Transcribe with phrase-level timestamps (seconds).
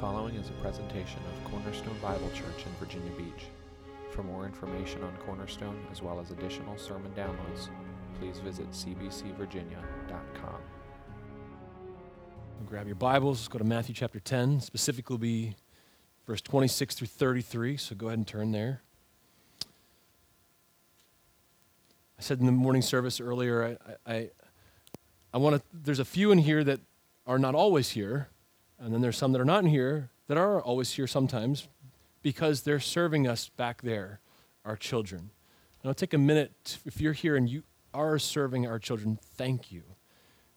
[0.00, 3.46] following is a presentation of Cornerstone Bible Church in Virginia Beach.
[4.10, 7.70] For more information on Cornerstone, as well as additional sermon downloads,
[8.20, 10.60] please visit cbcvirginia.com.
[12.66, 14.60] Grab your Bibles, let's go to Matthew chapter 10.
[14.60, 15.56] Specifically, be
[16.26, 17.78] verse 26 through 33.
[17.78, 18.82] So go ahead and turn there.
[22.18, 24.30] I said in the morning service earlier, I, I,
[25.32, 26.80] I want to, there's a few in here that
[27.26, 28.28] are not always here,
[28.78, 31.68] and then there's some that are not in here that are always here sometimes
[32.22, 34.20] because they're serving us back there,
[34.64, 35.30] our children.
[35.86, 37.62] I'll take a minute, if you're here and you
[37.94, 39.84] are serving our children, thank you.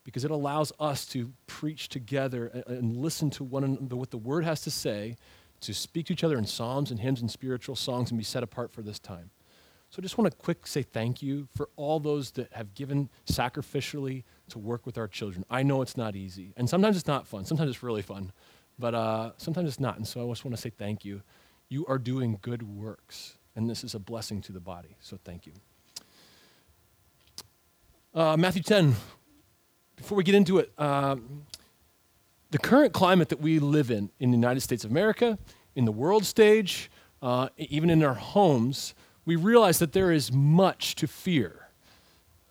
[0.04, 4.18] Because it allows us to preach together and, and listen to one another, what the
[4.18, 5.18] Word has to say,
[5.62, 8.42] to speak to each other in psalms and hymns and spiritual songs and be set
[8.42, 9.30] apart for this time.
[9.90, 13.10] So I just want to quick say thank you for all those that have given
[13.28, 15.46] sacrificially to work with our children.
[15.50, 17.46] I know it's not easy, and sometimes it's not fun.
[17.46, 18.32] Sometimes it's really fun,
[18.78, 19.98] but uh, sometimes it's not.
[19.98, 21.22] And so I just want to say thank you.
[21.70, 24.98] You are doing good works, and this is a blessing to the body.
[25.00, 25.54] So thank you.
[28.14, 28.96] Uh, Matthew 10.
[29.96, 31.46] Before we get into it, um,
[32.52, 35.38] the current climate that we live in in the United States of America,
[35.76, 36.90] in the world stage,
[37.22, 41.69] uh, even in our homes, we realize that there is much to fear.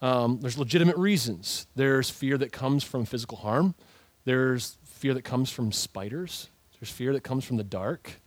[0.01, 1.67] Um, there's legitimate reasons.
[1.75, 3.75] There's fear that comes from physical harm.
[4.25, 6.51] There's fear that comes from spiders.
[6.79, 8.21] There's fear that comes from the dark.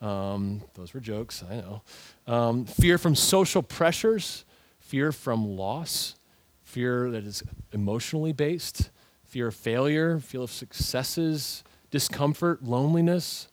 [0.00, 1.82] Um, those were jokes, I know.
[2.26, 4.44] Um, fear from social pressures,
[4.78, 6.14] fear from loss,
[6.62, 8.90] fear that is emotionally based,
[9.24, 13.48] fear of failure, fear of successes, discomfort, loneliness,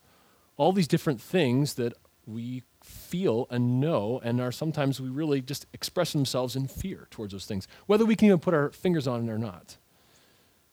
[0.56, 1.92] all these different things that
[2.26, 7.32] we feel and know and are sometimes we really just express themselves in fear towards
[7.32, 9.76] those things, whether we can even put our fingers on it or not.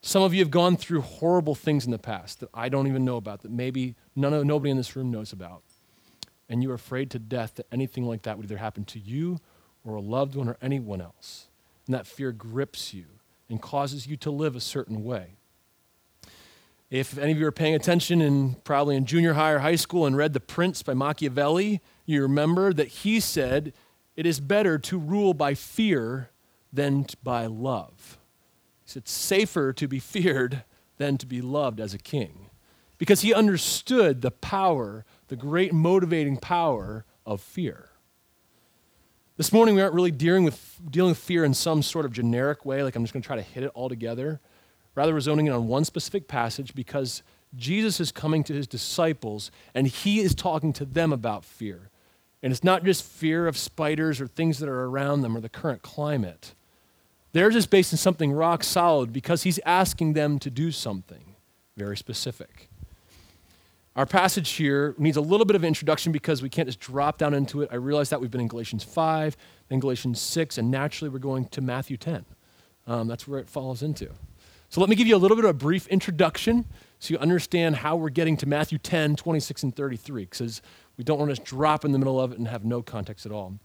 [0.00, 3.04] Some of you have gone through horrible things in the past that I don't even
[3.04, 5.62] know about, that maybe none of, nobody in this room knows about.
[6.48, 9.40] And you're afraid to death that anything like that would either happen to you
[9.84, 11.46] or a loved one or anyone else.
[11.86, 13.06] And that fear grips you
[13.48, 15.35] and causes you to live a certain way.
[16.90, 20.06] If any of you are paying attention in probably in junior high or high school
[20.06, 23.72] and read The Prince by Machiavelli, you remember that he said,
[24.14, 26.30] It is better to rule by fear
[26.72, 28.18] than by love.
[28.84, 30.62] He said, safer to be feared
[30.96, 32.50] than to be loved as a king.
[32.98, 37.90] Because he understood the power, the great motivating power of fear.
[39.36, 42.64] This morning, we aren't really dealing with, dealing with fear in some sort of generic
[42.64, 44.40] way, like I'm just going to try to hit it all together.
[44.96, 47.22] Rather, we're zoning in on one specific passage because
[47.54, 51.90] Jesus is coming to his disciples and he is talking to them about fear.
[52.42, 55.48] And it's not just fear of spiders or things that are around them or the
[55.48, 56.54] current climate.
[57.32, 61.36] Theirs is based in something rock solid because he's asking them to do something
[61.76, 62.70] very specific.
[63.94, 67.34] Our passage here needs a little bit of introduction because we can't just drop down
[67.34, 67.68] into it.
[67.72, 69.36] I realize that we've been in Galatians 5,
[69.68, 72.24] then Galatians 6, and naturally we're going to Matthew 10.
[72.86, 74.10] Um, that's where it falls into.
[74.68, 76.66] So let me give you a little bit of a brief introduction
[76.98, 80.62] so you understand how we're getting to Matthew 10, 26, and 33, because
[80.96, 83.32] we don't want to drop in the middle of it and have no context at
[83.32, 83.58] all.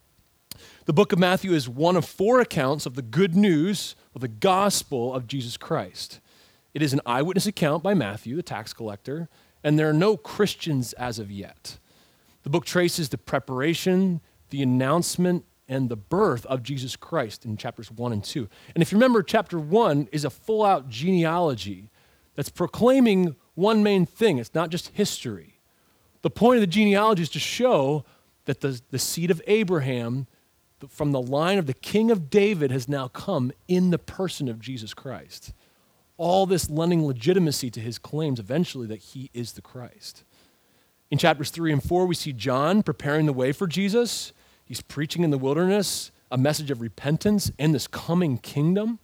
[0.85, 4.27] The book of Matthew is one of four accounts of the good news of the
[4.27, 6.19] gospel of Jesus Christ.
[6.73, 9.29] It is an eyewitness account by Matthew, the tax collector,
[9.63, 11.77] and there are no Christians as of yet.
[12.43, 17.89] The book traces the preparation, the announcement, and the birth of Jesus Christ in chapters
[17.89, 18.49] 1 and 2.
[18.75, 21.89] And if you remember, chapter 1 is a full out genealogy
[22.35, 25.61] that's proclaiming one main thing it's not just history.
[26.23, 28.03] The point of the genealogy is to show
[28.45, 30.27] that the, the seed of Abraham,
[30.89, 34.59] from the line of the king of David, has now come in the person of
[34.59, 35.53] Jesus Christ.
[36.17, 40.25] All this lending legitimacy to his claims eventually that he is the Christ.
[41.09, 44.33] In chapters 3 and 4, we see John preparing the way for Jesus
[44.71, 48.99] He's preaching in the wilderness a message of repentance and this coming kingdom.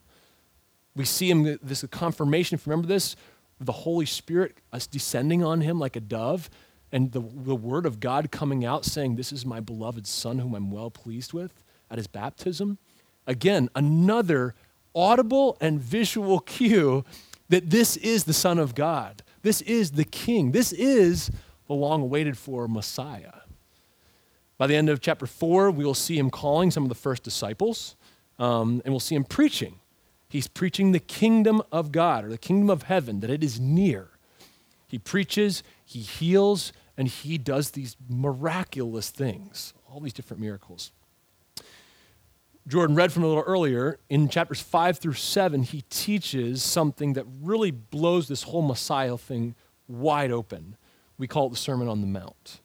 [0.95, 3.17] We see him, this confirmation, if you remember this,
[3.59, 4.59] the Holy Spirit
[4.89, 6.49] descending on him like a dove,
[6.93, 10.55] and the, the word of God coming out saying, This is my beloved Son whom
[10.55, 11.51] I'm well pleased with
[11.91, 12.77] at his baptism.
[13.25, 14.55] Again, another
[14.95, 17.03] audible and visual cue
[17.49, 19.21] that this is the Son of God.
[19.41, 20.53] This is the King.
[20.53, 21.29] This is
[21.67, 23.36] the long awaited for Messiah.
[24.57, 27.23] By the end of chapter 4, we will see him calling some of the first
[27.23, 27.95] disciples,
[28.39, 29.79] um, and we'll see him preaching.
[30.29, 34.09] He's preaching the kingdom of God or the kingdom of heaven, that it is near.
[34.87, 40.91] He preaches, he heals, and he does these miraculous things, all these different miracles.
[42.67, 47.25] Jordan read from a little earlier, in chapters 5 through 7, he teaches something that
[47.41, 49.55] really blows this whole Messiah thing
[49.87, 50.75] wide open.
[51.17, 52.59] We call it the Sermon on the Mount.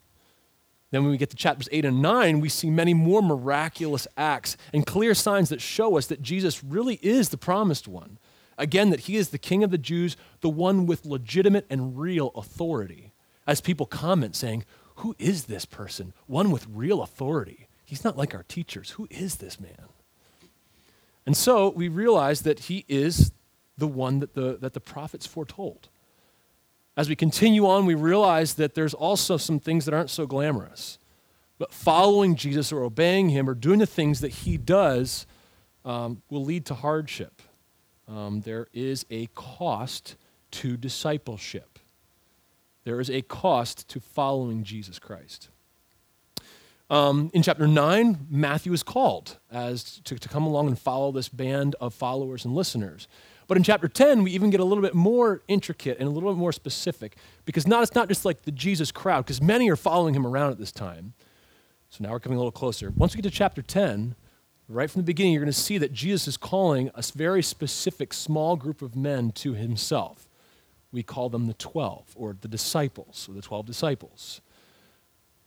[0.93, 4.59] Then, when we get to chapters 8 and 9, we see many more miraculous acts
[4.75, 8.19] and clear signs that show us that Jesus really is the promised one.
[8.59, 12.29] Again, that he is the king of the Jews, the one with legitimate and real
[12.35, 13.15] authority.
[13.47, 14.67] As people comment saying,
[14.97, 16.13] Who is this person?
[16.27, 17.69] One with real authority.
[17.87, 18.91] He's not like our teachers.
[18.91, 19.89] Who is this man?
[21.25, 23.33] And so we realize that he is
[23.79, 25.89] the one that the, that the prophets foretold.
[26.97, 30.99] As we continue on, we realize that there's also some things that aren't so glamorous.
[31.59, 35.27] But following Jesus or obeying him or doing the things that he does
[35.85, 37.41] um, will lead to hardship.
[38.09, 40.17] Um, there is a cost
[40.53, 41.79] to discipleship,
[42.85, 45.49] there is a cost to following Jesus Christ.
[46.91, 51.31] Um, in chapter 9, Matthew is called as to, to come along and follow this
[51.31, 53.09] band of followers and listeners.
[53.53, 56.33] But in chapter 10, we even get a little bit more intricate and a little
[56.33, 59.77] bit more specific because not, it's not just like the Jesus crowd, because many are
[59.77, 61.13] following him around at this time.
[61.91, 62.91] So now we're coming a little closer.
[62.97, 64.15] Once we get to chapter 10,
[64.71, 68.15] right from the beginning, you're going to see that Jesus is calling a very specific
[68.15, 70.31] small group of men to himself.
[70.91, 74.41] We call them the 12 or the disciples, or the 12 disciples.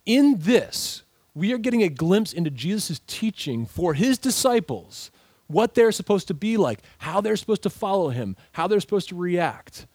[0.06, 1.02] In this,
[1.34, 5.10] we are getting a glimpse into Jesus' teaching for his disciples
[5.47, 9.09] what they're supposed to be like, how they're supposed to follow him, how they're supposed
[9.09, 9.88] to react.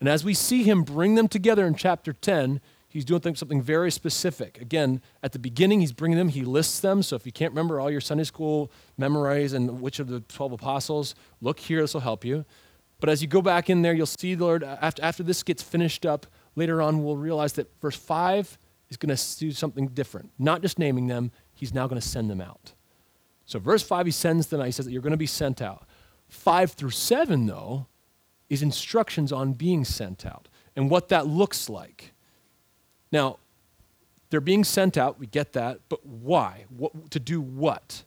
[0.00, 3.90] And as we see him bring them together in chapter 10, he's doing something very
[3.90, 4.60] specific.
[4.60, 7.02] Again, at the beginning, he's bringing them, he lists them.
[7.02, 10.52] So if you can't remember all your Sunday school memories and which of the 12
[10.52, 12.44] apostles, look here, this will help you.
[13.00, 15.62] But as you go back in there, you'll see the Lord, after, after this gets
[15.62, 18.58] finished up, later on, we'll realize that verse 5
[18.88, 20.30] is going to do something different.
[20.38, 22.72] Not just naming them, he's now going to send them out.
[23.46, 24.66] So, verse 5, he sends them out.
[24.66, 25.86] He says that you're going to be sent out.
[26.28, 27.86] 5 through 7, though,
[28.48, 32.12] is instructions on being sent out and what that looks like.
[33.12, 33.38] Now,
[34.30, 36.64] they're being sent out, we get that, but why?
[36.68, 38.02] What, to do what?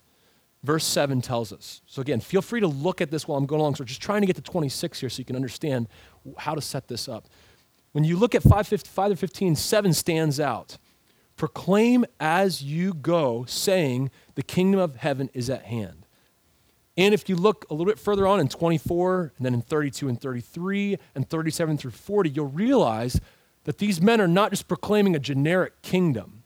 [0.64, 1.80] Verse 7 tells us.
[1.86, 3.76] So, again, feel free to look at this while I'm going along.
[3.76, 5.88] So, we're just trying to get to 26 here so you can understand
[6.36, 7.28] how to set this up.
[7.92, 10.78] When you look at 5, 5 to 15, 7 stands out.
[11.38, 16.04] Proclaim as you go, saying, The kingdom of heaven is at hand.
[16.96, 20.08] And if you look a little bit further on in 24, and then in 32
[20.08, 23.20] and 33, and 37 through 40, you'll realize
[23.64, 26.42] that these men are not just proclaiming a generic kingdom,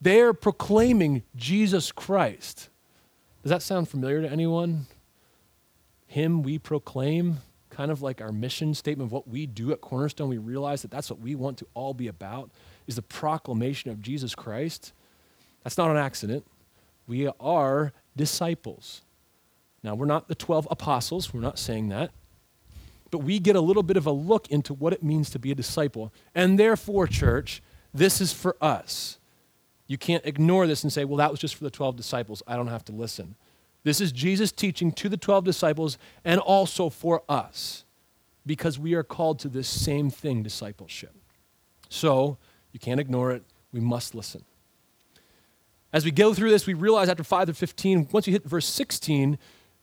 [0.00, 2.70] they are proclaiming Jesus Christ.
[3.42, 4.86] Does that sound familiar to anyone?
[6.06, 7.38] Him we proclaim,
[7.68, 10.30] kind of like our mission statement of what we do at Cornerstone.
[10.30, 12.50] We realize that that's what we want to all be about
[12.90, 14.92] is the proclamation of Jesus Christ.
[15.62, 16.44] That's not an accident.
[17.06, 19.02] We are disciples.
[19.84, 22.10] Now, we're not the 12 apostles, we're not saying that.
[23.12, 25.52] But we get a little bit of a look into what it means to be
[25.52, 26.12] a disciple.
[26.34, 27.62] And therefore, church,
[27.94, 29.18] this is for us.
[29.86, 32.42] You can't ignore this and say, well, that was just for the 12 disciples.
[32.46, 33.36] I don't have to listen.
[33.84, 37.84] This is Jesus teaching to the 12 disciples and also for us
[38.44, 41.14] because we are called to this same thing discipleship.
[41.88, 42.38] So,
[42.72, 43.42] you can't ignore it.
[43.72, 44.44] We must listen.
[45.92, 48.66] As we go through this, we realize after 5 to 15, once you hit verse
[48.66, 49.38] 16,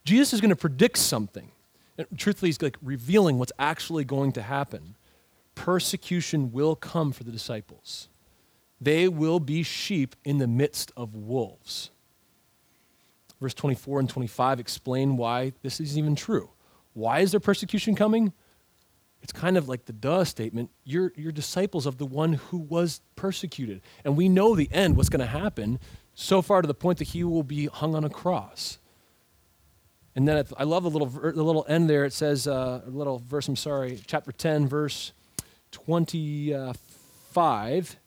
[0.05, 1.51] Jesus is going to predict something.
[1.97, 4.95] And truthfully, he's like revealing what's actually going to happen.
[5.55, 8.07] Persecution will come for the disciples.
[8.79, 11.89] They will be sheep in the midst of wolves.
[13.41, 16.49] Verse 24 and 25 explain why this is even true.
[16.93, 18.33] Why is there persecution coming?
[19.27, 20.69] It's kind of like the duh statement.
[20.85, 23.81] You're, you're disciples of the one who was persecuted.
[24.05, 25.79] And we know the end, what's going to happen,
[26.15, 28.77] so far to the point that he will be hung on a cross.
[30.15, 32.05] And then I love the little, the little end there.
[32.05, 35.11] It says, uh, a little verse, I'm sorry, chapter 10, verse
[35.71, 37.97] 25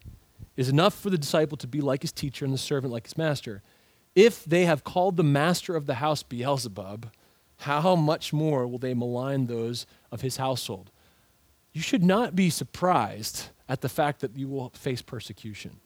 [0.57, 3.15] is enough for the disciple to be like his teacher and the servant like his
[3.15, 3.61] master.
[4.15, 7.11] If they have called the master of the house Beelzebub,
[7.57, 10.89] how much more will they malign those of his household?
[11.73, 15.79] You should not be surprised at the fact that you will face persecution.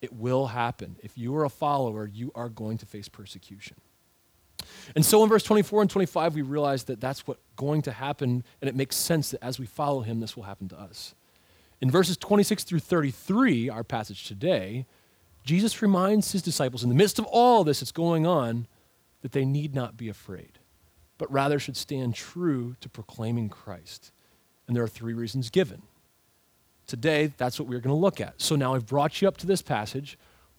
[0.00, 0.96] It will happen.
[1.02, 3.76] If you are a follower, you are going to face persecution.
[4.94, 8.44] And so in verse 24 and 25, we realize that that's what's going to happen,
[8.60, 11.14] and it makes sense that as we follow him, this will happen to us.
[11.80, 14.86] In verses 26 through 33, our passage today,
[15.44, 18.66] Jesus reminds his disciples, in the midst of all this that's going on,
[19.22, 20.58] that they need not be afraid,
[21.16, 24.12] but rather should stand true to proclaiming Christ.
[24.70, 25.82] And there are three reasons given.
[26.86, 28.40] Today, that's what we're going to look at.
[28.40, 30.16] So now I've brought you up to this passage.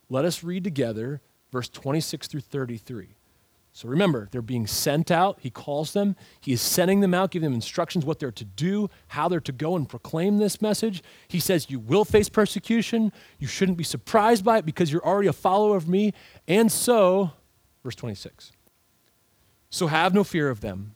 [0.09, 3.15] Let us read together verse 26 through 33.
[3.71, 5.37] So remember, they're being sent out.
[5.39, 6.17] He calls them.
[6.41, 9.53] He is sending them out, giving them instructions what they're to do, how they're to
[9.53, 11.01] go and proclaim this message.
[11.29, 13.13] He says, You will face persecution.
[13.39, 16.13] You shouldn't be surprised by it because you're already a follower of me.
[16.49, 17.31] And so,
[17.81, 18.51] verse 26.
[19.69, 20.95] So have no fear of them,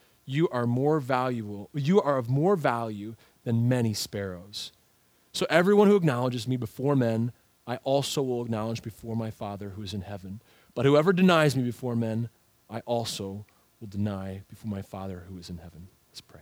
[0.25, 4.71] You are more valuable, you are of more value than many sparrows.
[5.33, 7.31] So everyone who acknowledges me before men,
[7.65, 10.41] I also will acknowledge before my Father who is in heaven.
[10.75, 12.29] But whoever denies me before men,
[12.69, 13.45] I also
[13.79, 15.87] will deny before my Father who is in heaven.
[16.09, 16.41] Let's pray.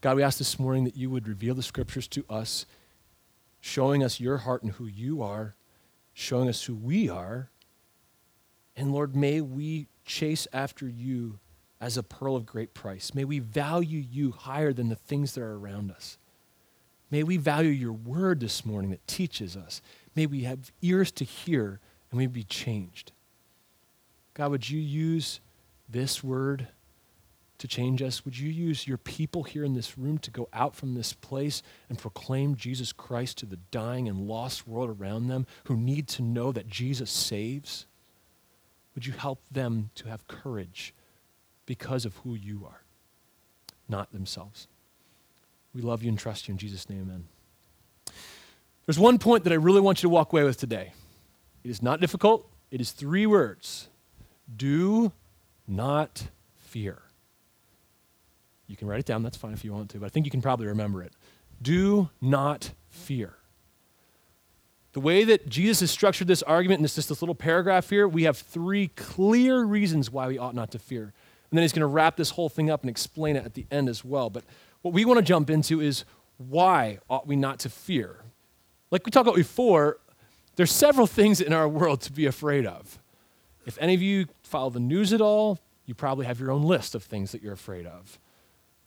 [0.00, 2.66] God, we ask this morning that you would reveal the scriptures to us,
[3.60, 5.54] showing us your heart and who you are,
[6.12, 7.50] showing us who we are.
[8.76, 11.40] And Lord, may we chase after you
[11.80, 13.14] as a pearl of great price.
[13.14, 16.18] May we value you higher than the things that are around us.
[17.10, 19.80] May we value your word this morning that teaches us.
[20.14, 21.80] May we have ears to hear
[22.10, 23.12] and we'd be changed.
[24.34, 25.40] God, would you use
[25.88, 26.68] this word
[27.58, 28.24] to change us?
[28.24, 31.62] Would you use your people here in this room to go out from this place
[31.88, 36.22] and proclaim Jesus Christ to the dying and lost world around them who need to
[36.22, 37.86] know that Jesus saves?
[38.94, 40.94] Would you help them to have courage
[41.68, 42.82] because of who you are,
[43.90, 44.68] not themselves?
[45.74, 47.26] We love you and trust you in Jesus' name, amen.
[48.86, 50.94] There's one point that I really want you to walk away with today.
[51.62, 52.50] It is not difficult.
[52.70, 53.88] It is three words
[54.56, 55.12] Do
[55.66, 57.02] not fear.
[58.66, 60.30] You can write it down, that's fine if you want to, but I think you
[60.30, 61.12] can probably remember it.
[61.60, 63.34] Do not fear.
[64.94, 68.08] The way that Jesus has structured this argument and this, just this little paragraph here,
[68.08, 71.12] we have three clear reasons why we ought not to fear.
[71.50, 73.66] And then he's going to wrap this whole thing up and explain it at the
[73.70, 74.28] end as well.
[74.30, 74.44] But
[74.82, 76.04] what we want to jump into is
[76.36, 78.24] why ought we not to fear?
[78.90, 79.98] Like we talked about before,
[80.56, 82.98] there's several things in our world to be afraid of.
[83.66, 86.94] If any of you follow the news at all, you probably have your own list
[86.94, 88.18] of things that you're afraid of.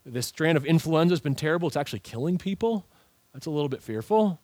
[0.06, 1.68] This strand of influenza has been terrible.
[1.68, 2.86] It's actually killing people.
[3.34, 4.39] That's a little bit fearful.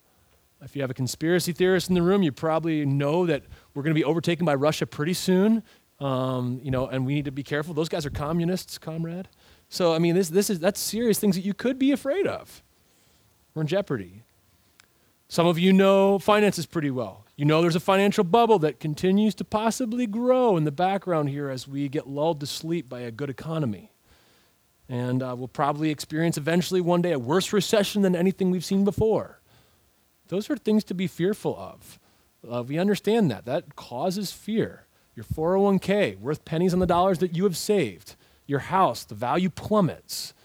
[0.61, 3.43] If you have a conspiracy theorist in the room, you probably know that
[3.73, 5.63] we're going to be overtaken by Russia pretty soon.
[5.99, 7.73] Um, you know, and we need to be careful.
[7.73, 9.27] Those guys are communists, comrade.
[9.69, 12.63] So, I mean, this, this is, that's serious things that you could be afraid of.
[13.53, 14.23] We're in jeopardy.
[15.27, 17.25] Some of you know finances pretty well.
[17.35, 21.49] You know there's a financial bubble that continues to possibly grow in the background here
[21.49, 23.91] as we get lulled to sleep by a good economy.
[24.89, 28.85] And uh, we'll probably experience eventually one day a worse recession than anything we've seen
[28.85, 29.41] before.
[30.29, 31.99] Those are things to be fearful of.
[32.49, 33.45] Uh, we understand that.
[33.45, 34.86] That causes fear.
[35.17, 38.15] Your 401k, worth pennies on the dollars that you have saved.
[38.45, 40.35] Your house, the value plummets.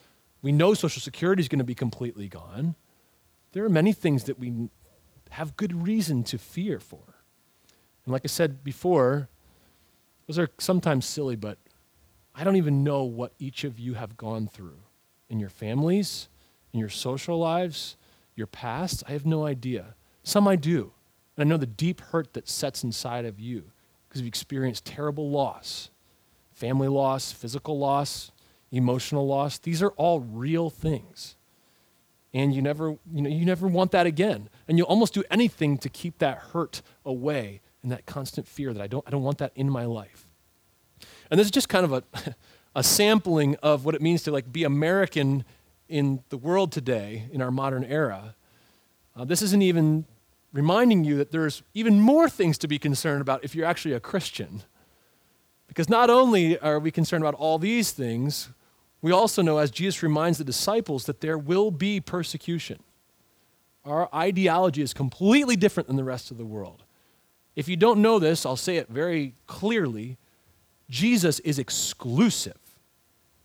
[0.41, 2.75] We know Social Security is going to be completely gone.
[3.53, 4.71] There are many things that we
[5.29, 7.03] have good reason to fear for.
[8.07, 9.29] And like I said before,
[10.27, 11.59] those are sometimes silly, but
[12.35, 14.79] I don't even know what each of you have gone through
[15.29, 16.31] in your families,
[16.73, 17.99] in your social lives,
[18.35, 19.05] your past.
[19.07, 19.97] I have no idea.
[20.23, 20.95] Some I do.
[21.37, 23.65] And I know the deep hurt that sets inside of you
[24.13, 25.89] because you've experienced terrible loss
[26.53, 28.31] family loss, physical loss,
[28.71, 29.59] emotional loss.
[29.59, 31.35] These are all real things
[32.35, 34.49] and you never, you know, you never want that again.
[34.67, 38.81] And you'll almost do anything to keep that hurt away and that constant fear that
[38.81, 40.29] I don't, I don't want that in my life.
[41.31, 42.03] And this is just kind of a,
[42.77, 45.45] a sampling of what it means to like be American
[45.89, 48.35] in the world today, in our modern era.
[49.15, 50.07] Uh, this isn't even
[50.53, 54.01] reminding you that there's even more things to be concerned about if you're actually a
[54.01, 54.63] Christian.
[55.67, 58.51] Because not only are we concerned about all these things,
[59.01, 62.83] we also know, as Jesus reminds the disciples, that there will be persecution.
[63.85, 66.85] Our ideology is completely different than the rest of the world.
[67.57, 70.19] If you don't know this, I'll say it very clearly
[70.89, 72.59] Jesus is exclusive,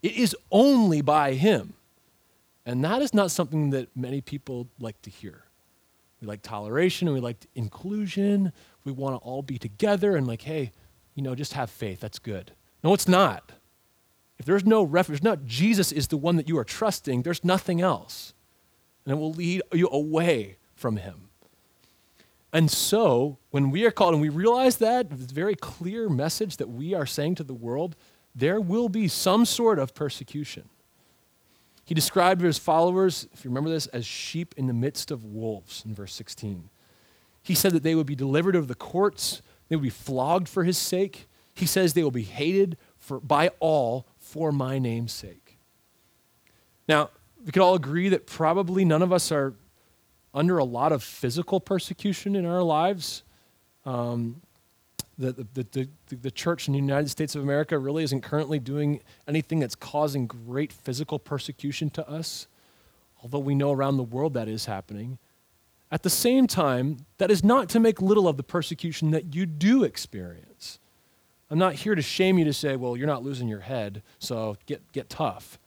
[0.04, 1.74] it is only by Him.
[2.66, 5.47] And that is not something that many people like to hear.
[6.21, 8.51] We like toleration and we like inclusion.
[8.83, 10.71] We want to all be together and, like, hey,
[11.13, 12.00] you know, just have faith.
[12.00, 12.53] That's good.
[12.83, 13.51] No, it's not.
[14.39, 17.81] If there's no reference, not Jesus is the one that you are trusting, there's nothing
[17.81, 18.33] else.
[19.05, 21.29] And it will lead you away from him.
[22.53, 26.57] And so, when we are called and we realize that, it's a very clear message
[26.57, 27.95] that we are saying to the world,
[28.33, 30.69] there will be some sort of persecution.
[31.88, 35.86] He described his followers, if you remember this, as sheep in the midst of wolves
[35.86, 36.70] in verse 16.
[37.41, 40.65] He said that they would be delivered of the courts, they would be flogged for
[40.65, 41.29] his sake.
[41.53, 45.60] He says they will be hated for, by all for my name's sake.
[46.89, 47.10] Now,
[47.46, 49.53] we could all agree that probably none of us are
[50.34, 53.24] under a lot of physical persecution in our lives.
[53.86, 54.41] Um,
[55.17, 59.01] the, the, the, the, church in the United States of America really isn't currently doing
[59.27, 62.47] anything that's causing great physical persecution to us,
[63.24, 65.17] although we know around the world that is happening.
[65.91, 69.45] At the same time, that is not to make little of the persecution that you
[69.45, 70.79] do experience.
[71.50, 74.57] I'm not here to shame you to say, well, you're not losing your head, so
[74.65, 75.57] get, get tough.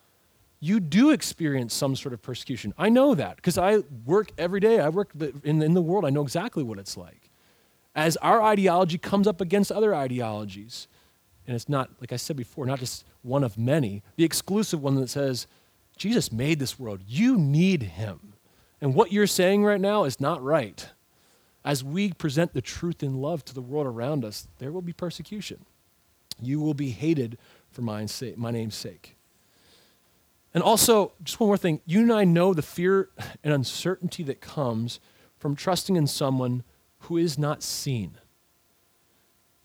[0.60, 2.74] You do experience some sort of persecution.
[2.76, 4.78] I know that because I work every day.
[4.78, 6.04] I work in, in the world.
[6.04, 7.29] I know exactly what it's like.
[7.94, 10.86] As our ideology comes up against other ideologies,
[11.46, 14.94] and it's not, like I said before, not just one of many, the exclusive one
[14.96, 15.46] that says,
[15.96, 17.00] Jesus made this world.
[17.06, 18.34] You need him.
[18.80, 20.88] And what you're saying right now is not right.
[21.64, 24.92] As we present the truth in love to the world around us, there will be
[24.92, 25.64] persecution.
[26.40, 27.36] You will be hated
[27.70, 28.06] for my,
[28.36, 29.16] my name's sake.
[30.54, 33.10] And also, just one more thing you and I know the fear
[33.44, 35.00] and uncertainty that comes
[35.38, 36.64] from trusting in someone
[37.00, 38.16] who is not seen.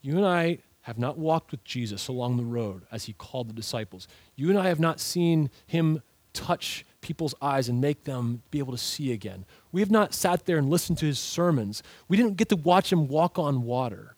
[0.02, 3.54] You and I have not walked with Jesus along the road as he called the
[3.54, 4.08] disciples.
[4.36, 6.02] You and I have not seen him
[6.34, 9.46] touch people's eyes and make them be able to see again.
[9.72, 11.82] We have not sat there and listened to his sermons.
[12.08, 14.16] We didn't get to watch him walk on water.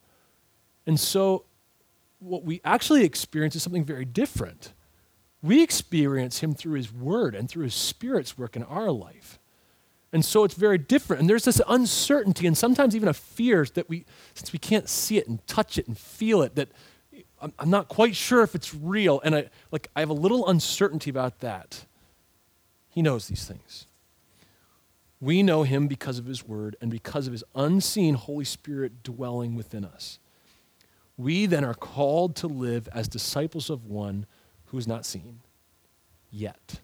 [0.85, 1.45] And so
[2.19, 4.73] what we actually experience is something very different.
[5.41, 9.39] We experience Him through His Word and through His Spirit's work in our life.
[10.13, 11.21] And so it's very different.
[11.21, 15.17] And there's this uncertainty and sometimes even a fear that we, since we can't see
[15.17, 16.69] it and touch it and feel it, that
[17.41, 19.19] I'm, I'm not quite sure if it's real.
[19.23, 21.85] And I, like, I have a little uncertainty about that.
[22.89, 23.85] He knows these things.
[25.19, 29.55] We know Him because of His Word and because of His unseen Holy Spirit dwelling
[29.55, 30.19] within us.
[31.17, 34.25] We then are called to live as disciples of one
[34.65, 35.41] who is not seen
[36.29, 36.79] yet.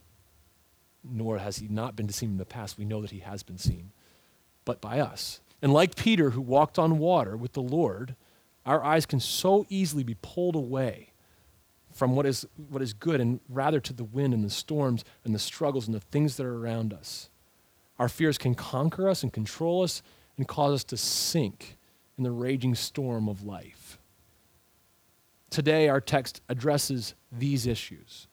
[1.04, 2.78] Nor has he not been seen in the past.
[2.78, 3.92] We know that he has been seen,
[4.66, 5.42] but by us.
[5.62, 8.16] And like Peter, who walked on water with the Lord,
[8.66, 11.10] our eyes can so easily be pulled away
[11.92, 15.34] from what is, what is good and rather to the wind and the storms and
[15.34, 17.30] the struggles and the things that are around us.
[18.00, 20.02] Our fears can conquer us and control us
[20.38, 21.78] and cause us to sink
[22.18, 24.00] in the raging storm of life.
[25.50, 28.28] Today, our text addresses these issues,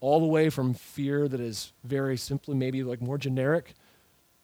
[0.00, 3.74] all the way from fear that is very simply, maybe like more generic,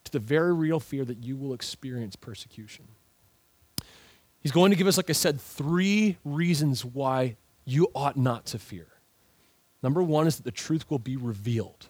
[0.03, 2.85] to the very real fear that you will experience persecution.
[4.39, 8.59] He's going to give us, like I said, three reasons why you ought not to
[8.59, 8.87] fear.
[9.81, 11.87] Number one is that the truth will be revealed.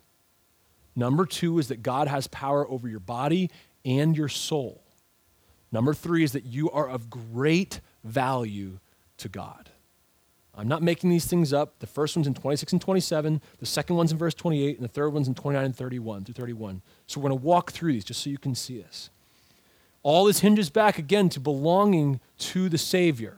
[0.95, 3.49] Number two is that God has power over your body
[3.84, 4.84] and your soul.
[5.71, 8.80] Number three is that you are of great value
[9.17, 9.71] to God.
[10.55, 11.79] I'm not making these things up.
[11.79, 14.91] The first one's in 26 and 27, the second one's in verse 28, and the
[14.91, 16.81] third one's in 29 and 31 through 31.
[17.07, 19.09] So we're going to walk through these just so you can see this.
[20.03, 23.37] All this hinges back again to belonging to the Savior.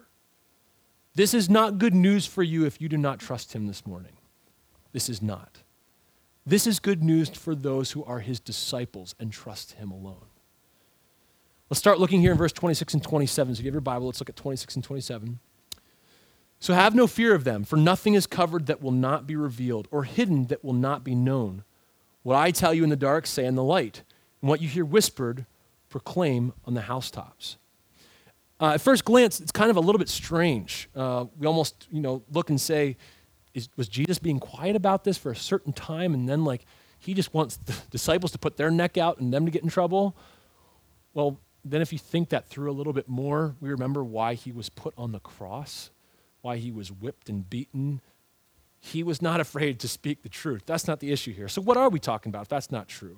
[1.14, 4.18] This is not good news for you if you do not trust Him this morning.
[4.92, 5.62] This is not.
[6.46, 10.26] This is good news for those who are His disciples and trust Him alone.
[11.70, 13.56] Let's start looking here in verse 26 and 27.
[13.56, 15.40] So if you have your Bible, let's look at 26 and 27.
[16.60, 19.88] So have no fear of them, for nothing is covered that will not be revealed,
[19.92, 21.64] or hidden that will not be known.
[22.24, 24.04] What I tell you in the dark, say in the light,
[24.42, 25.46] and what you hear whispered,
[25.90, 27.58] proclaim on the housetops.
[28.60, 30.90] Uh, at first glance, it's kind of a little bit strange.
[30.96, 32.96] Uh, we almost, you know, look and say,
[33.54, 36.66] is, was Jesus being quiet about this for a certain time, and then like
[37.00, 39.70] he just wants the disciples to put their neck out and them to get in
[39.70, 40.16] trouble?
[41.14, 44.52] Well, then if you think that through a little bit more, we remember why he
[44.52, 45.90] was put on the cross
[46.46, 48.02] why he was whipped and beaten.
[48.80, 50.62] He was not afraid to speak the truth.
[50.68, 51.48] That's not the issue here.
[51.48, 53.18] So, what are we talking about if that's not true?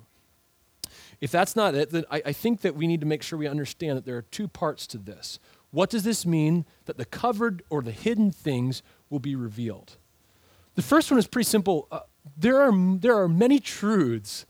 [1.20, 3.46] If that's not it, then I, I think that we need to make sure we
[3.46, 5.38] understand that there are two parts to this.
[5.70, 9.98] What does this mean that the covered or the hidden things will be revealed?
[10.76, 11.86] The first one is pretty simple.
[11.90, 12.00] Uh,
[12.38, 14.46] there, are, there are many truths,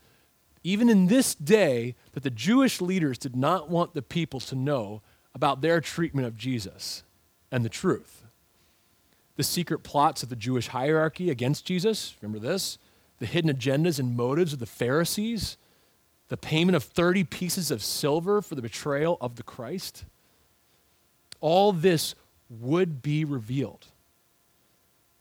[0.63, 5.01] even in this day, that the Jewish leaders did not want the people to know
[5.35, 7.03] about their treatment of Jesus
[7.51, 8.18] and the truth
[9.39, 12.13] the secret plots of the Jewish hierarchy against Jesus.
[12.21, 12.77] Remember this?
[13.19, 15.55] The hidden agendas and motives of the Pharisees.
[16.27, 20.03] the payment of 30 pieces of silver for the betrayal of the Christ,
[21.39, 22.15] all this
[22.49, 23.87] would be revealed.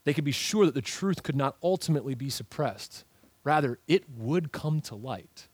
[0.03, 3.05] They could be sure that the truth could not ultimately be suppressed.
[3.45, 5.47] Rather, it would come to light.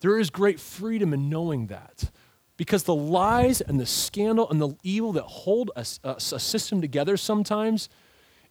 [0.00, 2.10] There is great freedom in knowing that
[2.58, 6.82] because the lies and the scandal and the evil that hold a, a, a, system
[6.82, 7.88] together sometimes,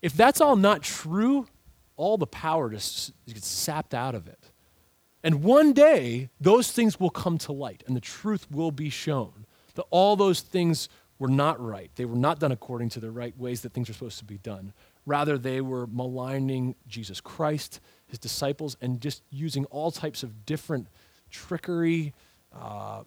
[0.02, 1.46] if that's all not true,
[1.98, 4.50] all the power just gets sapped out of it.
[5.24, 9.46] And one day, those things will come to light and the truth will be shown
[9.76, 10.88] that all those things
[11.20, 11.92] were not right.
[11.96, 14.38] They were not done according to the right ways that things are supposed to be
[14.38, 14.72] done.
[15.06, 20.88] Rather, they were maligning Jesus Christ, his disciples, and just using all types of different
[21.30, 22.14] trickery,
[22.54, 23.04] uh,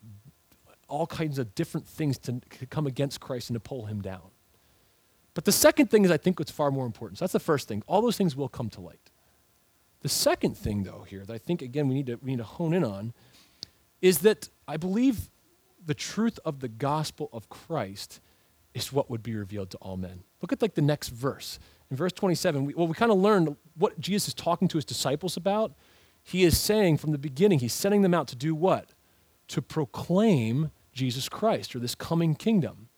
[0.90, 4.30] all kinds of different things to, come against Christ and to pull him down.
[5.32, 7.18] But the second thing is, I think, what's far more important.
[7.18, 7.82] So that's the first thing.
[7.86, 9.10] All those things will come to light.
[10.02, 12.44] The second thing, though, here that I think, again, we need to, we need to
[12.44, 13.12] hone in on
[14.02, 15.30] is that I believe
[15.84, 18.20] the truth of the gospel of Christ
[18.74, 20.24] is what would be revealed to all men.
[20.40, 21.58] Look at like the next verse.
[21.90, 24.84] In verse 27, we, well, we kind of learned what Jesus is talking to his
[24.84, 25.72] disciples about.
[26.22, 28.90] He is saying from the beginning, he's sending them out to do what?
[29.48, 32.88] To proclaim Jesus Christ or this coming kingdom.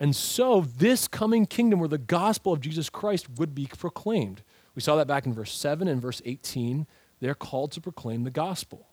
[0.00, 4.42] And so, this coming kingdom where the gospel of Jesus Christ would be proclaimed.
[4.74, 6.86] We saw that back in verse 7 and verse 18.
[7.20, 8.86] They're called to proclaim the gospel.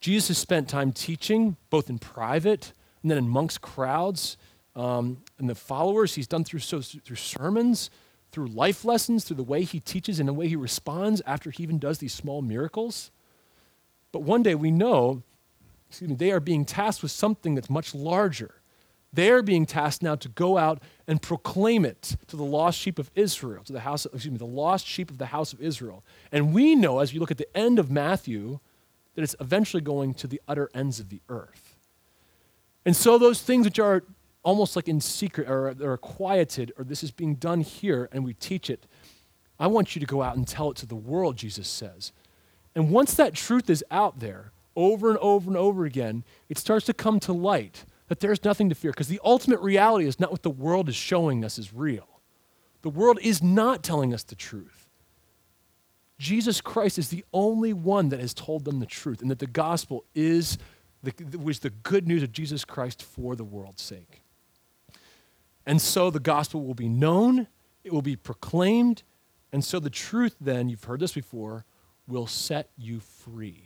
[0.00, 4.36] Jesus has spent time teaching, both in private and then amongst crowds.
[4.76, 7.90] Um, and the followers, he's done through, so, through sermons,
[8.32, 11.62] through life lessons, through the way he teaches and the way he responds after he
[11.62, 13.10] even does these small miracles.
[14.10, 15.22] But one day we know,
[15.94, 18.56] excuse me, they are being tasked with something that's much larger.
[19.12, 23.12] They're being tasked now to go out and proclaim it to the lost sheep of
[23.14, 26.02] Israel, to the house, excuse me, the lost sheep of the house of Israel.
[26.32, 28.58] And we know as we look at the end of Matthew
[29.14, 31.76] that it's eventually going to the utter ends of the earth.
[32.84, 34.02] And so those things which are
[34.42, 38.34] almost like in secret or are quieted or this is being done here and we
[38.34, 38.84] teach it,
[39.60, 42.12] I want you to go out and tell it to the world, Jesus says.
[42.74, 46.86] And once that truth is out there, over and over and over again, it starts
[46.86, 50.30] to come to light that there's nothing to fear because the ultimate reality is not
[50.30, 52.08] what the world is showing us is real.
[52.82, 54.88] The world is not telling us the truth.
[56.18, 59.46] Jesus Christ is the only one that has told them the truth and that the
[59.46, 60.58] gospel is
[61.02, 64.22] the, was the good news of Jesus Christ for the world's sake.
[65.66, 67.46] And so the gospel will be known,
[67.84, 69.02] it will be proclaimed,
[69.52, 71.64] and so the truth then, you've heard this before,
[72.06, 73.63] will set you free.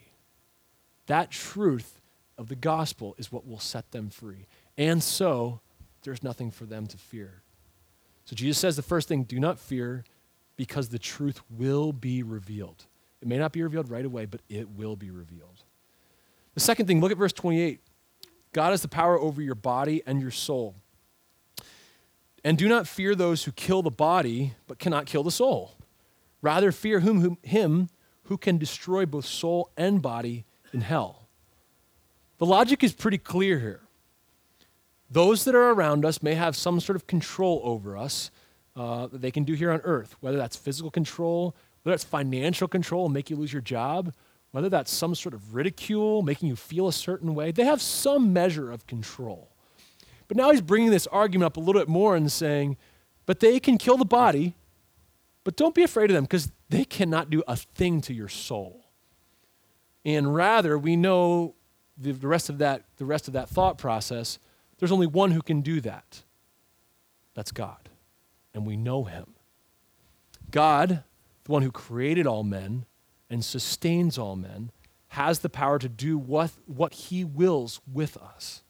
[1.08, 2.00] That truth
[2.38, 4.46] of the gospel is what will set them free.
[4.78, 5.60] And so
[6.02, 7.42] there's nothing for them to fear.
[8.24, 10.04] So Jesus says the first thing do not fear
[10.56, 12.84] because the truth will be revealed.
[13.20, 15.64] It may not be revealed right away, but it will be revealed.
[16.54, 17.80] The second thing, look at verse 28.
[18.52, 20.74] God has the power over your body and your soul.
[22.44, 25.74] And do not fear those who kill the body, but cannot kill the soul.
[26.42, 27.88] Rather, fear whom, whom, him
[28.24, 31.28] who can destroy both soul and body in hell.
[32.38, 33.80] The logic is pretty clear here.
[35.10, 38.30] Those that are around us may have some sort of control over us
[38.76, 42.68] uh, that they can do here on earth, whether that's physical control, whether that's financial
[42.68, 44.12] control, make you lose your job,
[44.50, 47.50] whether that's some sort of ridicule, making you feel a certain way.
[47.50, 49.48] They have some measure of control.
[50.28, 52.76] But now he's bringing this argument up a little bit more and saying,
[53.26, 54.54] but they can kill the body,
[55.42, 58.84] but don't be afraid of them because they cannot do a thing to your soul.
[60.04, 61.54] And rather, we know
[61.96, 64.38] the rest of that, the rest of that thought process,
[64.78, 66.22] there's only one who can do that.
[67.34, 67.88] That's God.
[68.54, 69.34] And we know him.
[70.50, 71.02] God,
[71.44, 72.86] the one who created all men
[73.28, 74.70] and sustains all men,
[75.08, 78.62] has the power to do what, what he wills with us.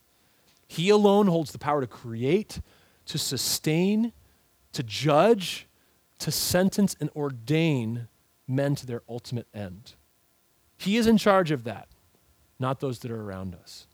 [0.66, 2.60] He alone holds the power to create,
[3.06, 4.12] to sustain,
[4.72, 5.66] to judge,
[6.18, 8.08] to sentence and ordain
[8.46, 9.94] men to their ultimate end.
[10.78, 11.88] He is in charge of that
[12.58, 13.86] not those that are around us.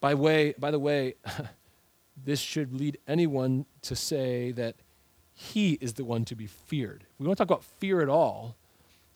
[0.00, 1.14] By, way, by the way,
[2.24, 4.76] this should lead anyone to say that
[5.32, 7.04] he is the one to be feared.
[7.18, 8.56] If we to talk about fear at all,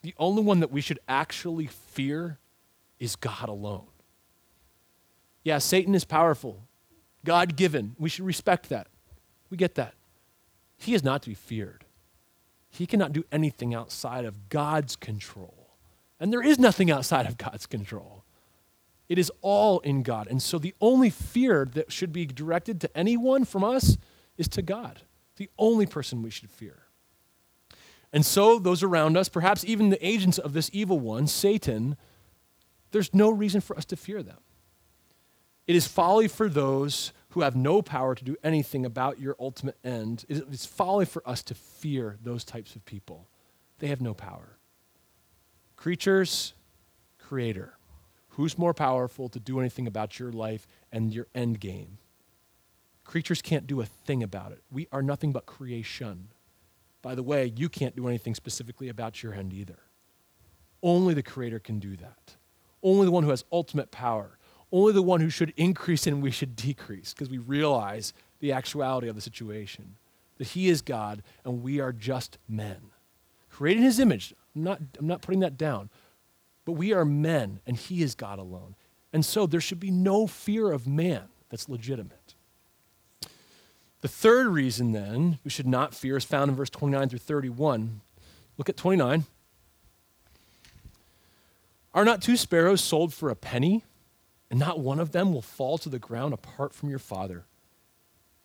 [0.02, 2.38] the only one that we should actually fear
[2.98, 3.86] is God alone.
[5.42, 6.62] Yeah, Satan is powerful,
[7.24, 7.94] God given.
[7.98, 8.88] We should respect that.
[9.50, 9.94] We get that.
[10.76, 11.84] He is not to be feared.
[12.70, 15.63] He cannot do anything outside of God's control.
[16.24, 18.24] And there is nothing outside of God's control.
[19.10, 20.26] It is all in God.
[20.26, 23.98] And so the only fear that should be directed to anyone from us
[24.38, 25.02] is to God,
[25.36, 26.84] the only person we should fear.
[28.10, 31.94] And so, those around us, perhaps even the agents of this evil one, Satan,
[32.90, 34.38] there's no reason for us to fear them.
[35.66, 39.76] It is folly for those who have no power to do anything about your ultimate
[39.84, 40.24] end.
[40.30, 43.28] It is folly for us to fear those types of people.
[43.78, 44.56] They have no power.
[45.76, 46.54] Creatures,
[47.18, 47.74] creator.
[48.30, 51.98] Who's more powerful to do anything about your life and your end game?
[53.04, 54.62] Creatures can't do a thing about it.
[54.72, 56.28] We are nothing but creation.
[57.02, 59.78] By the way, you can't do anything specifically about your end either.
[60.82, 62.36] Only the Creator can do that.
[62.82, 64.38] Only the one who has ultimate power.
[64.72, 69.08] Only the one who should increase and we should decrease because we realize the actuality
[69.08, 69.96] of the situation.
[70.38, 72.90] That He is God and we are just men.
[73.50, 74.34] Created in His image.
[74.54, 75.90] I'm not, I'm not putting that down.
[76.64, 78.74] But we are men and He is God alone.
[79.12, 82.34] And so there should be no fear of man that's legitimate.
[84.00, 88.00] The third reason, then, we should not fear is found in verse 29 through 31.
[88.58, 89.24] Look at 29.
[91.94, 93.84] Are not two sparrows sold for a penny?
[94.50, 97.44] And not one of them will fall to the ground apart from your Father.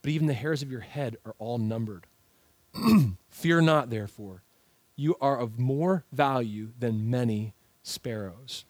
[0.02, 2.08] But even the hairs of your head are all numbered.
[3.30, 4.44] fear not, therefore.
[5.00, 8.66] You are of more value than many sparrows.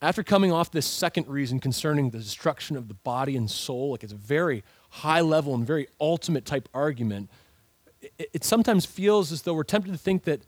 [0.00, 4.02] After coming off this second reason concerning the destruction of the body and soul, like
[4.02, 7.30] it's a very high level and very ultimate type argument,
[8.00, 10.40] it, it, sometimes feels as though we're tempted to think that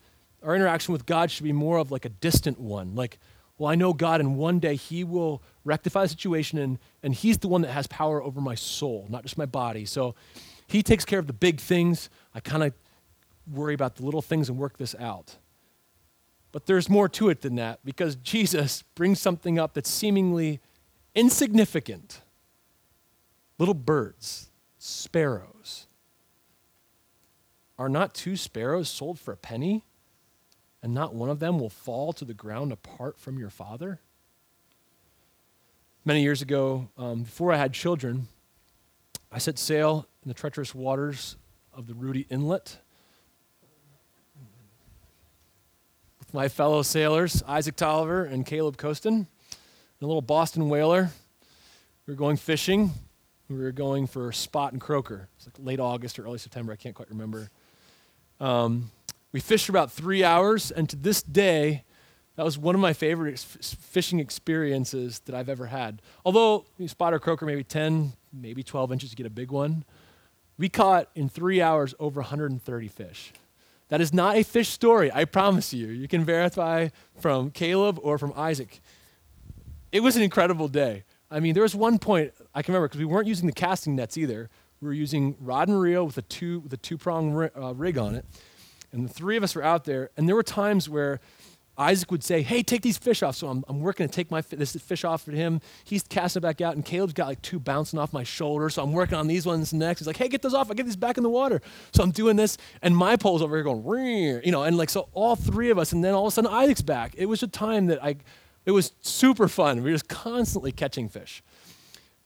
[0.43, 2.93] our interaction with God should be more of like a distant one.
[2.93, 3.19] Like,
[3.57, 7.37] well, I know God, and one day He will rectify the situation, and, and He's
[7.37, 9.85] the one that has power over my soul, not just my body.
[9.85, 10.13] So
[10.67, 12.09] He takes care of the big things.
[12.33, 12.73] I kind of
[13.47, 15.37] worry about the little things and work this out.
[16.51, 20.61] But there's more to it than that because Jesus brings something up that's seemingly
[21.13, 22.21] insignificant.
[23.57, 25.87] Little birds, sparrows.
[27.77, 29.83] Are not two sparrows sold for a penny?
[30.81, 33.99] And not one of them will fall to the ground apart from your father?
[36.05, 38.27] Many years ago, um, before I had children,
[39.31, 41.35] I set sail in the treacherous waters
[41.73, 42.77] of the Rudee Inlet
[46.35, 49.25] my fellow sailors, Isaac Tolliver and Caleb Costin,
[50.01, 51.09] a little Boston whaler.
[52.05, 52.91] We were going fishing.
[53.47, 55.29] We were going for spot and croaker.
[55.37, 56.73] It's like late August or early September.
[56.73, 57.49] I can't quite remember.
[58.41, 58.91] Um,
[59.31, 61.85] we fished for about three hours, and to this day,
[62.35, 66.01] that was one of my favorite ex- fishing experiences that I've ever had.
[66.25, 69.85] Although you spot or croaker, maybe 10, maybe 12 inches to get a big one,
[70.57, 73.31] we caught in three hours over 130 fish.
[73.89, 75.87] That is not a fish story, I promise you.
[75.87, 78.81] You can verify from Caleb or from Isaac.
[79.91, 81.03] It was an incredible day.
[81.29, 83.95] I mean, there was one point I can remember because we weren't using the casting
[83.95, 84.49] nets either.
[84.81, 87.97] We were using rod and reel with a two with a two prong uh, rig
[87.97, 88.25] on it,
[88.91, 90.09] and the three of us were out there.
[90.17, 91.19] And there were times where
[91.77, 93.35] Isaac would say, Hey, take these fish off.
[93.35, 95.61] So I'm, I'm working to take my this fish off for him.
[95.83, 98.69] He's casting it back out, and Caleb's got like two bouncing off my shoulder.
[98.69, 99.99] So I'm working on these ones next.
[99.99, 100.71] He's like, Hey, get those off.
[100.71, 101.61] I get these back in the water.
[101.93, 103.83] So I'm doing this, and my pole's over here going,
[104.43, 106.51] you know, and like, so all three of us, and then all of a sudden
[106.51, 107.13] Isaac's back.
[107.17, 108.17] It was a time that I,
[108.65, 109.77] it was super fun.
[109.77, 111.43] We were just constantly catching fish.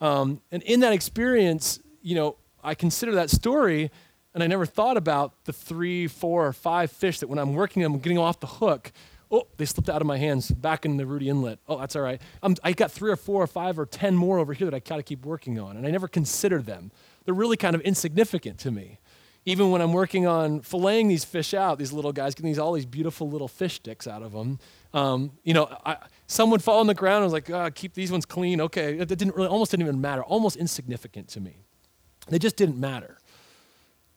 [0.02, 3.92] Um, and in that experience, you know, I consider that story,
[4.34, 7.84] and I never thought about the three, four, or five fish that when I'm working
[7.84, 8.92] them, getting off the hook,
[9.32, 11.60] Oh, they slipped out of my hands back in the Rudee Inlet.
[11.68, 12.20] Oh, that's all right.
[12.42, 14.80] I'm, I got three or four or five or ten more over here that I
[14.80, 16.92] got to keep working on, and I never considered them.
[17.26, 19.00] They're really kind of insignificant to me.
[19.46, 22.74] Even when I'm working on filleting these fish out, these little guys, getting these, all
[22.74, 24.60] these beautiful little fish sticks out of them,
[24.94, 27.22] um, you know, I, some would fall on the ground.
[27.22, 28.60] I was like, oh, keep these ones clean.
[28.62, 30.24] Okay, it didn't really, almost didn't even matter.
[30.24, 31.64] Almost insignificant to me.
[32.28, 33.18] They just didn't matter.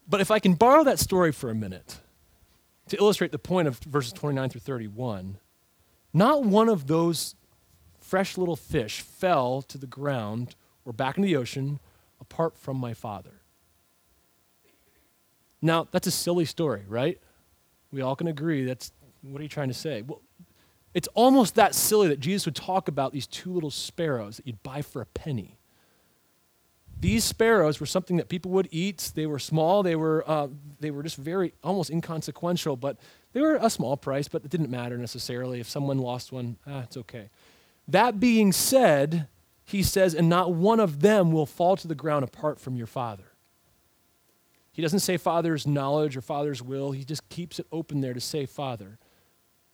[0.09, 2.01] But if I can borrow that story for a minute,
[2.89, 5.39] to illustrate the point of verses 29 through 31,
[6.13, 7.35] not one of those
[8.01, 11.81] fresh little fish fell to the ground or back into the ocean
[12.21, 13.43] apart from my father.
[15.61, 17.21] Now, that's a silly story, right?
[17.93, 18.93] We all can agree that's
[19.23, 20.03] what are you trying to say?
[20.03, 20.21] Well,
[20.95, 24.63] it's almost that silly that Jesus would talk about these two little sparrows that you'd
[24.63, 25.59] buy for a penny.
[27.03, 29.11] These sparrows were something that people would eat.
[29.17, 29.83] They were small.
[29.83, 30.47] They were, uh,
[30.79, 32.97] they were just very, almost inconsequential, but
[33.33, 35.59] they were a small price, but it didn't matter necessarily.
[35.59, 37.31] If someone lost one, ah, it's okay.
[37.89, 39.27] That being said,
[39.65, 42.87] he says, and not one of them will fall to the ground apart from your
[42.87, 43.33] Father.
[44.71, 48.21] He doesn't say Father's knowledge or Father's will, he just keeps it open there to
[48.21, 49.01] say Father.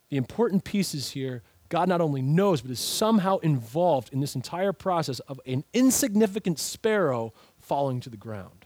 [0.08, 4.72] The important pieces here God not only knows, but is somehow involved in this entire
[4.72, 8.64] process of an insignificant sparrow falling to the ground.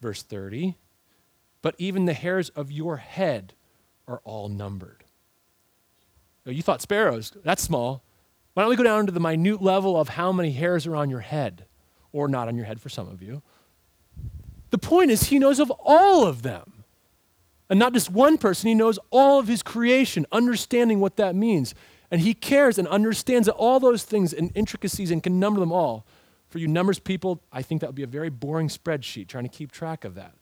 [0.00, 0.76] Verse 30
[1.64, 3.54] but even the hairs of your head
[4.06, 5.02] are all numbered.
[6.44, 8.04] You thought sparrows, that's small.
[8.52, 11.08] Why don't we go down to the minute level of how many hairs are on
[11.08, 11.64] your head?
[12.12, 13.40] Or not on your head for some of you.
[14.68, 16.73] The point is, he knows of all of them.
[17.74, 21.74] And not just one person, he knows all of his creation, understanding what that means.
[22.08, 26.06] And he cares and understands all those things and intricacies and can number them all.
[26.46, 29.50] For you numbers people, I think that would be a very boring spreadsheet trying to
[29.50, 30.36] keep track of that.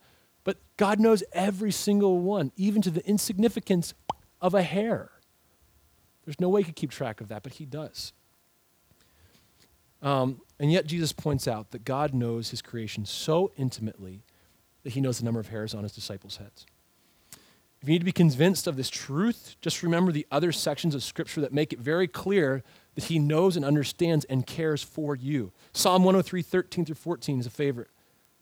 [0.45, 3.95] But God knows every single one, even to the insignificance
[4.43, 5.11] of a hair.
[6.27, 8.13] There's no way he could keep track of that, but he does.
[10.03, 14.23] Um, and yet, Jesus points out that God knows his creation so intimately
[14.83, 16.67] that he knows the number of hairs on his disciples' heads.
[17.83, 21.03] If you need to be convinced of this truth, just remember the other sections of
[21.03, 22.63] Scripture that make it very clear
[22.95, 25.51] that he knows and understands and cares for you.
[25.73, 27.89] Psalm 103, 13 through 14 is a favorite.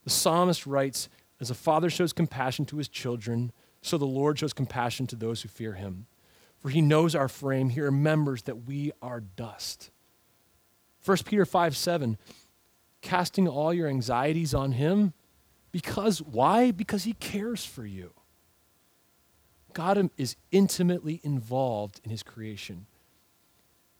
[0.05, 1.09] The psalmist writes,
[1.40, 3.50] As a father shows compassion to his children,
[3.81, 6.07] so the Lord shows compassion to those who fear him.
[6.59, 9.90] For he knows our frame, he remembers that we are dust.
[11.03, 12.18] 1 Peter 5, 7,
[13.00, 15.14] casting all your anxieties on him.
[15.72, 16.72] Because, why?
[16.72, 18.12] Because he cares for you.
[19.74, 22.87] God is intimately involved in his creation.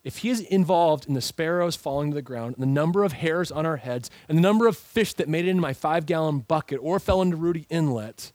[0.03, 3.13] If he is involved in the sparrows falling to the ground, and the number of
[3.13, 6.07] hairs on our heads, and the number of fish that made it into my five
[6.07, 8.33] gallon bucket or fell into Rudee Inlet,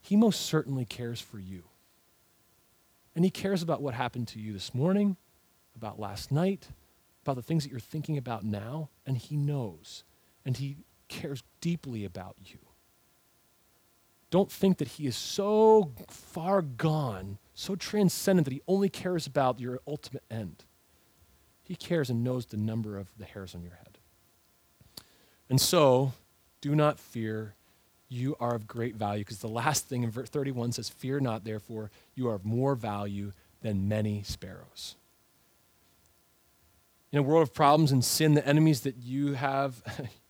[0.00, 1.64] he most certainly cares for you.
[3.14, 5.16] And he cares about what happened to you this morning,
[5.76, 6.68] about last night,
[7.22, 10.04] about the things that you're thinking about now, and he knows.
[10.46, 12.58] And he cares deeply about you.
[14.32, 19.60] Don't think that he is so far gone, so transcendent that he only cares about
[19.60, 20.64] your ultimate end.
[21.62, 23.98] He cares and knows the number of the hairs on your head.
[25.50, 26.14] And so,
[26.62, 27.56] do not fear.
[28.08, 29.22] You are of great value.
[29.22, 32.74] Because the last thing in verse 31 says, Fear not, therefore, you are of more
[32.74, 34.96] value than many sparrows.
[37.12, 39.82] In a world of problems and sin, the enemies that you have,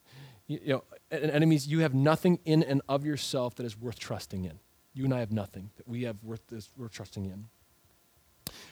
[0.49, 4.59] you know, enemies, you have nothing in and of yourself that is worth trusting in.
[4.95, 6.43] You and I have nothing that we have worth,
[6.77, 7.47] worth trusting in.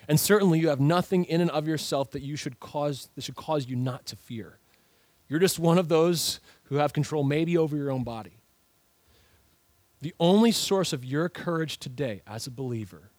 [0.08, 3.36] And certainly you have nothing in and of yourself that you should cause that should
[3.36, 4.58] cause you not to fear.
[5.28, 8.38] You're just one of those who have control maybe over your own body.
[10.00, 13.10] The only source of your courage today as a believer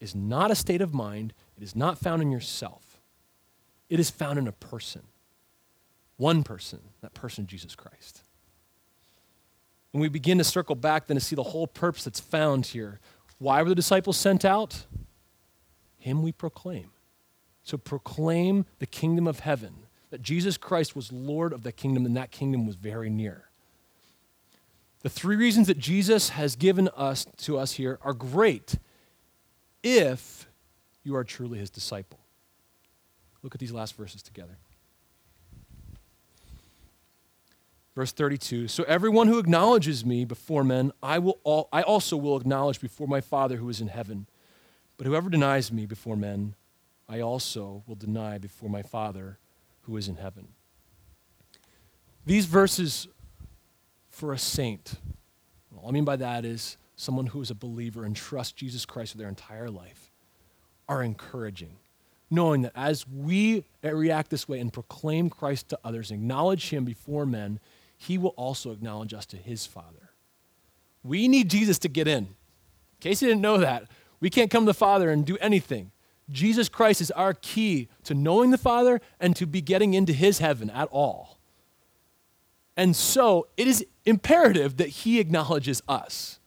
[0.00, 2.98] is not a state of mind, it is not found in yourself.
[3.88, 5.02] It is found in a person.
[6.16, 8.22] One person, that person Jesus Christ.
[9.96, 13.00] And we begin to circle back then to see the whole purpose that's found here.
[13.38, 14.84] Why were the disciples sent out?
[15.96, 16.90] Him we proclaim.
[17.64, 19.72] So proclaim the kingdom of heaven,
[20.10, 23.48] that Jesus Christ was Lord of the kingdom, and that kingdom was very near.
[25.00, 28.74] The three reasons that Jesus has given us to us here are great
[29.82, 30.46] if
[31.04, 32.20] you are truly his disciple.
[33.42, 34.58] Look at these last verses together.
[37.96, 42.36] Verse 32 So everyone who acknowledges me before men, I, will all, I also will
[42.36, 44.26] acknowledge before my Father who is in heaven.
[44.98, 46.54] But whoever denies me before men,
[47.08, 49.38] I also will deny before my Father
[49.82, 50.48] who is in heaven.
[52.24, 53.08] These verses
[54.10, 54.94] for a saint,
[55.76, 59.14] all I mean by that is someone who is a believer and trusts Jesus Christ
[59.14, 60.10] with their entire life,
[60.88, 61.78] are encouraging
[62.30, 67.24] knowing that as we react this way and proclaim Christ to others, acknowledge him before
[67.24, 67.60] men,
[67.96, 70.10] he will also acknowledge us to his Father.
[71.02, 72.24] We need Jesus to get in.
[72.24, 72.34] In
[73.00, 73.84] case you didn't know that,
[74.20, 75.92] we can't come to the Father and do anything.
[76.30, 80.38] Jesus Christ is our key to knowing the Father and to be getting into his
[80.38, 81.38] heaven at all.
[82.76, 86.40] And so it is imperative that he acknowledges us.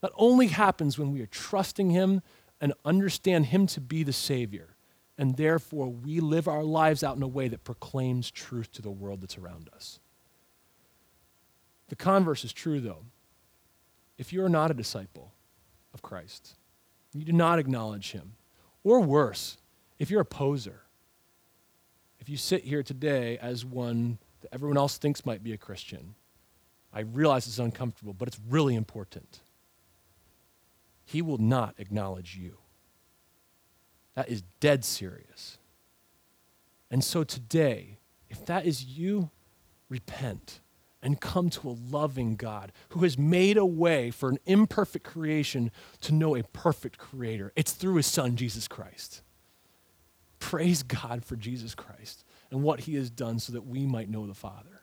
[0.00, 2.22] That only happens when we are trusting him
[2.60, 4.76] and understand him to be the Savior.
[5.16, 8.90] And therefore, we live our lives out in a way that proclaims truth to the
[8.90, 9.99] world that's around us.
[11.90, 13.04] The converse is true, though.
[14.16, 15.32] If you are not a disciple
[15.92, 16.54] of Christ,
[17.12, 18.34] you do not acknowledge him,
[18.84, 19.58] or worse,
[19.98, 20.82] if you're a poser,
[22.20, 26.14] if you sit here today as one that everyone else thinks might be a Christian,
[26.92, 29.40] I realize it's uncomfortable, but it's really important.
[31.04, 32.58] He will not acknowledge you.
[34.14, 35.58] That is dead serious.
[36.88, 39.30] And so today, if that is you,
[39.88, 40.60] repent
[41.02, 45.70] and come to a loving God who has made a way for an imperfect creation
[46.02, 47.52] to know a perfect creator.
[47.56, 49.22] It's through his son, Jesus Christ.
[50.38, 54.26] Praise God for Jesus Christ and what he has done so that we might know
[54.26, 54.82] the Father.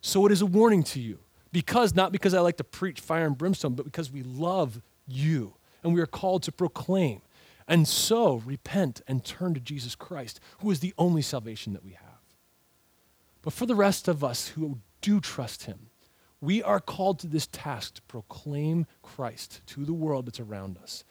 [0.00, 1.18] So it is a warning to you
[1.52, 5.54] Because, not because I like to preach fire and brimstone, but because we love you
[5.82, 7.22] and we are called to proclaim.
[7.66, 11.92] And so repent and turn to Jesus Christ, who is the only salvation that we
[11.92, 12.06] have.
[13.42, 15.90] But for the rest of us who do trust him,
[16.40, 21.04] we are called to this task to proclaim Christ to the world that's around us.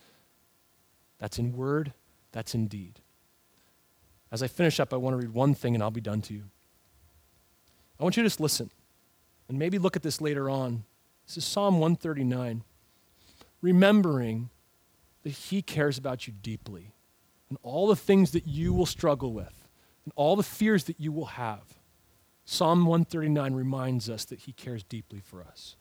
[1.18, 1.92] That's in word,
[2.32, 3.00] that's in deed.
[4.32, 6.34] As I finish up, I want to read one thing and I'll be done to
[6.34, 6.44] you.
[7.98, 8.70] I want you to just listen
[9.48, 10.84] and maybe look at this later on.
[11.26, 12.64] This is Psalm 139.
[13.60, 14.50] Remembering
[15.22, 16.92] that He cares about you deeply
[17.48, 19.68] and all the things that you will struggle with
[20.04, 21.79] and all the fears that you will have.
[22.52, 25.76] Psalm 139 reminds us that He cares deeply for us.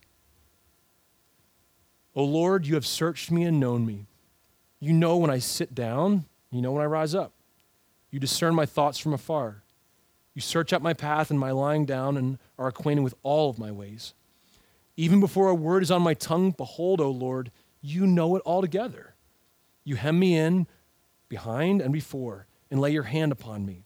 [2.13, 4.05] O Lord, you have searched me and known me.
[4.79, 7.33] You know when I sit down, you know when I rise up.
[8.11, 9.63] You discern my thoughts from afar.
[10.35, 13.57] You search out my path and my lying down and are acquainted with all of
[13.57, 14.13] my ways.
[14.95, 17.49] Even before a word is on my tongue, behold, O Lord,
[17.81, 19.15] you know it altogether.
[19.83, 20.67] You hem me in
[21.29, 23.85] behind and before and lay your hand upon me.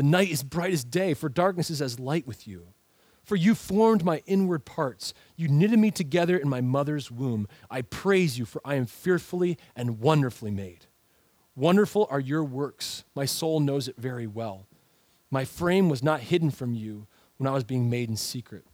[0.00, 2.68] The night is bright as day, for darkness is as light with you.
[3.22, 5.12] For you formed my inward parts.
[5.36, 7.46] You knitted me together in my mother's womb.
[7.70, 10.86] I praise you, for I am fearfully and wonderfully made.
[11.54, 13.04] Wonderful are your works.
[13.14, 14.64] My soul knows it very well.
[15.30, 18.64] My frame was not hidden from you when I was being made in secret,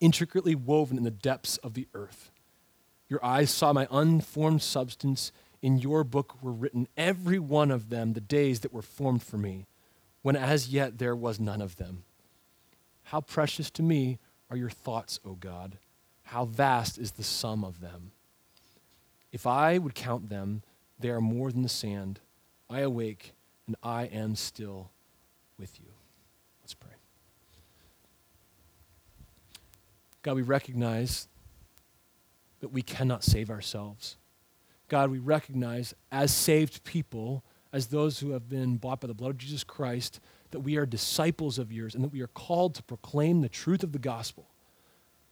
[0.00, 2.32] intricately woven in the depths of the earth.
[3.08, 5.30] Your eyes saw my unformed substance.
[5.62, 9.38] In your book were written, every one of them, the days that were formed for
[9.38, 9.66] me,
[10.22, 12.04] when as yet there was none of them.
[13.04, 14.18] How precious to me
[14.50, 15.78] are your thoughts, O God.
[16.24, 18.12] How vast is the sum of them.
[19.32, 20.62] If I would count them,
[20.98, 22.20] they are more than the sand.
[22.70, 23.32] I awake
[23.66, 24.90] and I am still
[25.58, 25.90] with you.
[26.62, 26.90] Let's pray.
[30.22, 31.28] God, we recognize
[32.60, 34.16] that we cannot save ourselves.
[34.88, 37.42] God, we recognize as saved people,
[37.72, 40.20] as those who have been bought by the blood of Jesus Christ,
[40.50, 43.82] that we are disciples of yours and that we are called to proclaim the truth
[43.82, 44.48] of the gospel.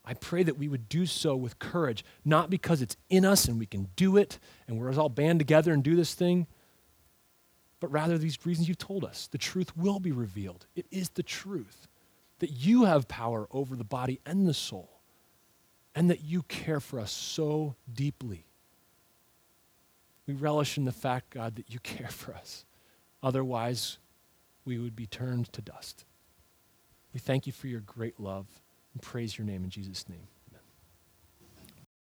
[0.04, 3.58] I pray that we would do so with courage, not because it's in us and
[3.58, 6.46] we can do it and we're all band together and do this thing,
[7.80, 9.26] but rather these reasons you've told us.
[9.26, 10.66] The truth will be revealed.
[10.74, 11.86] It is the truth
[12.38, 15.00] that you have power over the body and the soul,
[15.94, 18.46] and that you care for us so deeply.
[20.30, 22.64] We relish in the fact, God, that you care for us.
[23.20, 23.98] Otherwise,
[24.64, 26.04] we would be turned to dust.
[27.12, 28.46] We thank you for your great love
[28.94, 30.28] and praise your name in Jesus' name.